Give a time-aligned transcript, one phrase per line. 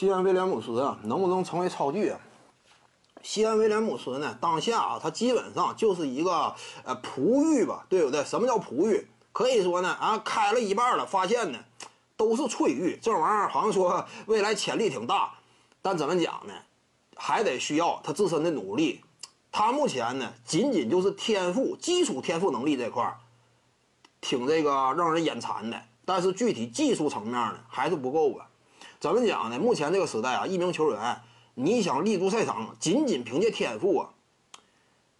[0.00, 2.18] 西安威廉姆斯啊，能不能成为超巨啊？
[3.20, 8.24] 西安威廉姆斯呢，当下啊，它基本上就是一个呃璞玉吧，对不对？
[8.24, 9.06] 什么叫璞玉？
[9.30, 11.58] 可以说呢，啊，开了一半了，发现呢
[12.16, 15.34] 都是翠玉，这玩意儿好像说未来潜力挺大，
[15.82, 16.54] 但怎么讲呢？
[17.14, 19.02] 还得需要他自身的努力。
[19.52, 23.18] 他目前呢，仅仅就是天赋、基础天赋能力这块儿，
[24.22, 28.46] 挺这个让人眼馋的，但是具体技术层面呢，还是不够吧？
[29.00, 29.58] 怎么讲呢？
[29.58, 31.20] 目前这个时代啊，一名球员
[31.54, 34.10] 你想立足赛场，仅仅凭借天赋啊，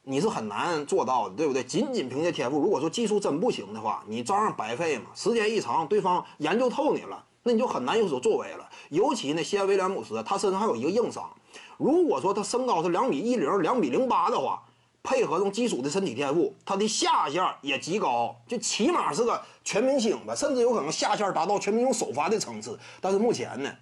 [0.03, 1.65] 你是很难做到的，对不对？
[1.65, 5.05] 仅仅凭借天赋，如果说技术真不行的话，你照样白费嘛。
[5.15, 8.69] 时间一长，对方研究透你了，那你就很难有所作为了。
[8.91, 11.31] 尤其呢，西安威廉姆斯他身上还有一个硬伤。
[11.79, 14.63] 如果说他身高是两米一零、两米零八的话，
[15.03, 22.79] 配合上基础的身体天赋，他的下限也极高，就起码是个全明星吧，甚至有可能下限达到全明星首发的层次。
[23.01, 23.73] 但是目前呢，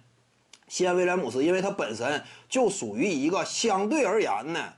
[0.67, 4.73] 西安威廉姆斯因为他本身就属于一个相对而言呢，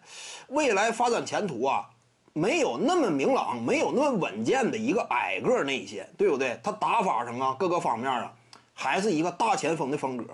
[0.47, 1.89] 未来发展前途啊
[2.33, 6.59] 没有那么明朗、没有那么稳健的一个矮个内线，对不对？
[6.63, 8.33] 他打法上啊，各个方面啊，
[8.73, 10.25] 还是一个大前锋的风格，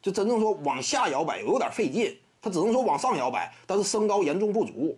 [0.00, 2.16] 就真正说往下摇摆有点费劲。
[2.42, 4.96] 他只能说往上摇摆，但是身高严重不足，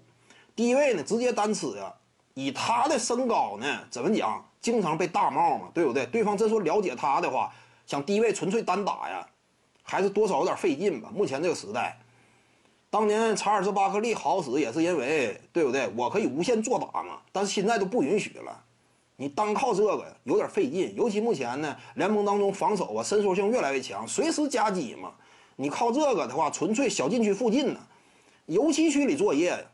[0.59, 1.95] 低位呢直接单吃呀。
[2.35, 6.05] 以他的身高呢，怎么讲，经常被大帽嘛，对不对？
[6.07, 7.53] 对方真说了解他的话，
[7.87, 9.25] 想低位纯粹单打呀，
[9.85, 11.11] 还是多少有点费劲吧。
[11.15, 11.97] 目前这个时代，
[12.91, 15.89] 当年查尔斯巴克利好使也是因为，对不对？
[15.97, 18.65] 我可以无限做打嘛，但是现在都不允许了，
[19.15, 20.93] 你单靠这个有点费劲。
[20.97, 25.13] 尤其目前呢，联盟当中防守啊伸缩性越来越强，随时夹击嘛。
[25.55, 27.81] 你靠这个的话，纯粹小禁区附近呢，
[28.47, 29.67] 油漆区里作业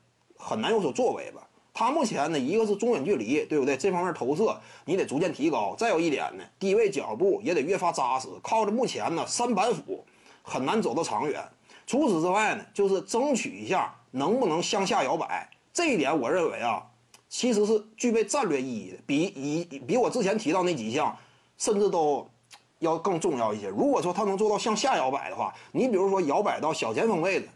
[0.45, 1.41] 很难有所作为吧？
[1.73, 3.77] 他目前呢，一个是中远距离，对不对？
[3.77, 5.75] 这方面投射你得逐渐提高。
[5.77, 8.29] 再有一点呢，低位脚步也得越发扎实。
[8.43, 10.05] 靠着目前呢三板斧，
[10.43, 11.43] 很难走得长远。
[11.87, 15.49] 除此之外呢，就是争取一下能不能向下摇摆。
[15.73, 16.87] 这一点我认为啊，
[17.29, 21.17] 其实是具备战略意义的，比以比我之前提到那几项，
[21.57, 22.29] 甚至都。
[22.81, 23.69] 要更重要一些。
[23.69, 27.49] 如果说他能做到向下摇摆的话，你比如说摇摆到小前锋位置，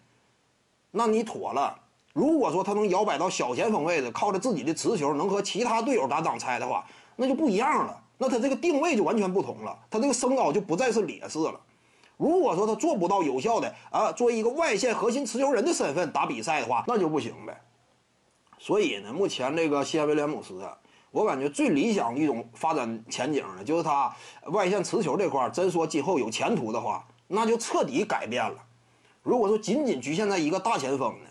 [0.90, 1.78] 那你妥了。
[2.12, 6.84] 如果说他能摇摆到小前锋位置，靠着自己的持球能和其他队友打挡拆的话，
[7.16, 8.02] 那就不一样了。
[8.19, 11.60] 那他这个定位就完全不同了，他这个身高就不再是劣势了。
[12.16, 17.60] 如果说他做不到有效的啊，作为一个外线核心持球人的身份打比赛的话，那就不行呗。
[18.58, 20.60] 所以呢，目前这个西安威廉姆斯。
[21.10, 24.14] 我感觉最理想的一种发展前景呢，就是他
[24.46, 28.56] 外线持球这块儿，真说今后有前途的话，那就彻底改变了。
[29.22, 31.30] 如果说仅仅局限在一个大前锋呢，